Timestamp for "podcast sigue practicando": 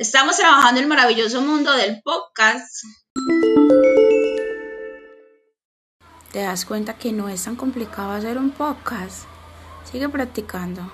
8.50-10.90